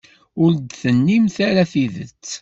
Ur 0.41 0.51
d-tennim 0.55 1.25
ara 1.47 1.63
tidet. 1.71 2.25